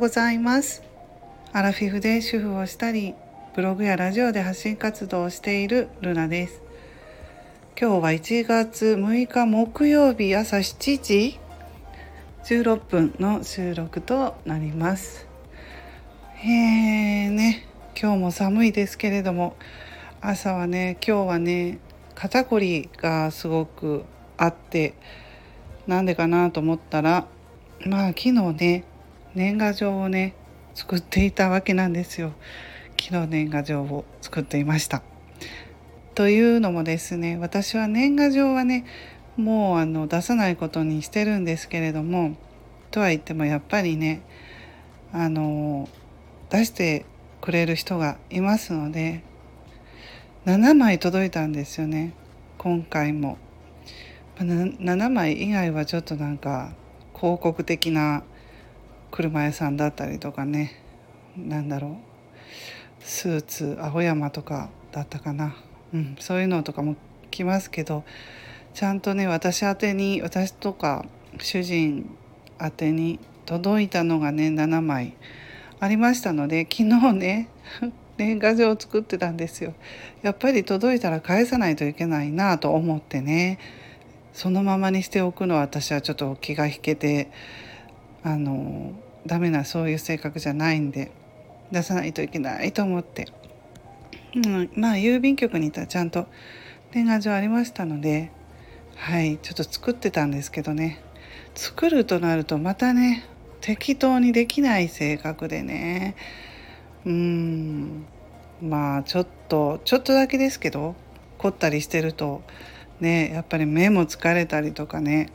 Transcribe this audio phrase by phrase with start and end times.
[0.00, 0.82] ございます。
[1.52, 3.14] アラフィフで主婦をしたり
[3.54, 6.62] ブログやラジオで発信活動をしているルナです。
[7.78, 11.38] 今日は1月6日木曜日朝7時
[12.44, 15.26] 16分の収録となります。
[16.44, 17.66] えーね
[18.00, 19.54] 今日も寒いですけれども
[20.22, 21.78] 朝はね今日はね
[22.14, 24.06] 肩こりがすごく
[24.38, 24.94] あって
[25.86, 27.26] なんでかなと思ったら
[27.84, 28.84] まあ昨日ね
[29.34, 30.34] 年賀状をね
[30.74, 32.32] 作っていたわけなんですよ。
[33.00, 35.02] 昨日年賀状を作っていました。
[36.14, 38.84] というのもですね私は年賀状はね
[39.36, 42.36] もうあの出さないことにしてるんですけれども
[42.90, 44.22] とは言ってもやっぱりね
[45.12, 45.88] あの
[46.50, 47.06] 出して
[47.40, 49.22] くれる人がいますので
[50.46, 52.14] 7枚届いたんですよね。
[52.58, 53.38] 今回も。
[54.36, 56.72] 7枚以外はちょっとなんか
[57.14, 58.22] 広告的な
[59.10, 60.82] 車屋さんだったりとかね
[61.36, 62.10] 何だろう。
[63.00, 65.56] スーツ青山とかだったかな、
[65.94, 66.96] うん、そういうのとかも
[67.30, 68.04] 来ますけど
[68.74, 71.06] ちゃんとね私宛てに私とか
[71.38, 72.14] 主人
[72.60, 75.14] 宛てに届いたのがね7枚
[75.80, 77.48] ありましたので昨日ね
[78.18, 79.72] 年賀状を作ってたんですよ。
[80.20, 83.58] やっぱり届いたら返さないといけないなと思ってね
[84.34, 87.30] そのままにしておくのは私はちょっと気が引けて
[88.22, 88.92] あの
[89.26, 91.10] ダメなそういう性格じゃないんで
[91.70, 93.28] 出さないといけないと思って、
[94.34, 96.26] うん、まあ郵便局にいたらちゃんと
[96.92, 98.30] 年賀状ありましたので
[98.96, 101.02] はいちょっと作ってたんですけどね。
[101.54, 103.24] 作るとなるとまたね
[103.60, 106.16] 適当にできない性格でね。
[107.04, 108.04] うん
[108.62, 110.94] まあちょっとちょっとだけですけど
[111.38, 112.42] 凝ったりしてると
[113.00, 115.30] ねやっぱり目も疲れたりとかね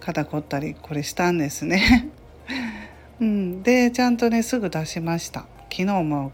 [0.00, 2.10] 肩凝ったりこれしたんですね。
[3.20, 5.46] うん、でちゃんとねすぐ出しました。
[5.70, 6.32] 昨日も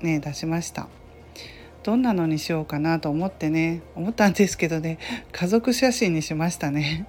[0.00, 0.88] ね出しました。
[1.82, 4.98] どんなのにしようかなと思ってね思ったんですけどね
[5.30, 7.06] 家族写真にしましたね。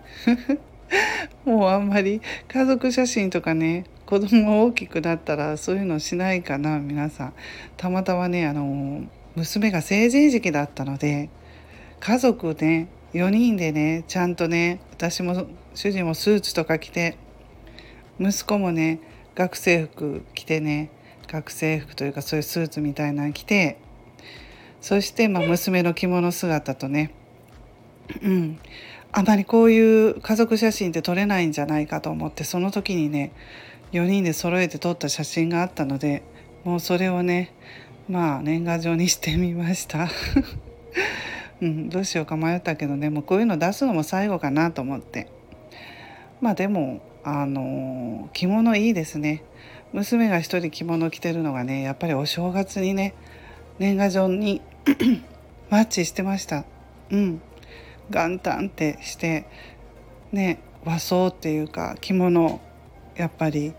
[1.46, 7.34] もうあんまり家族写真とかね子供大きくなったらそういうのしないかな皆さん。
[7.78, 9.04] たまたまねあの
[9.36, 11.30] 娘が成人式だったので
[12.00, 17.18] 家族ね4人でねちゃんとね私も主人もスーツとか着て
[18.20, 19.00] 息子もね
[19.36, 20.90] 学生服着てね
[21.28, 23.78] 学生服というかそういうスーツみたいなの着て
[24.82, 27.14] そしてまあ娘の着物姿とね
[28.22, 28.60] うん。
[29.12, 33.32] あまりこういう家族写真って撮れないんじゃないかと思ってその時にね
[33.92, 36.24] 4人で揃えて撮った写真があったので
[36.64, 37.54] もうそれをね
[38.10, 40.10] まあ年賀状にしてみました。
[41.60, 45.28] うん、どうしようか迷ったけどねもうこういうの出すのも最後かなと思って。
[46.40, 49.44] まあでもあの着物いいですね。
[49.94, 53.14] 娘が一人着物着てるのがねやっぱりお正月にね
[53.80, 54.62] 年賀状に
[55.70, 56.66] マッチしてました。
[57.12, 57.42] うん。
[58.10, 59.46] 元旦ってして
[60.32, 62.62] ね和装っていうか着物
[63.16, 63.74] やっぱり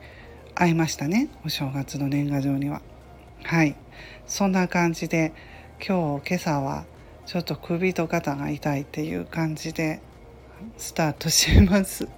[0.55, 2.83] 合いましたねお正月の年賀状には。
[3.45, 3.77] はい。
[4.27, 5.33] そんな感じで
[5.87, 6.85] 今日今朝は
[7.25, 10.01] ちょっと首と肩が痛いっていう感じで
[10.77, 12.09] スタートします。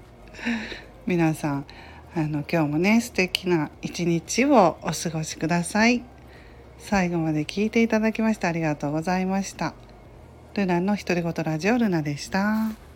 [1.06, 1.66] 皆さん
[2.14, 6.02] あの今日もね素敵な一日をお過ごしください
[6.78, 9.74] 最後まで聞いていただきましてありがとうございました
[10.54, 12.89] ルナの独り言ラジオルナでした。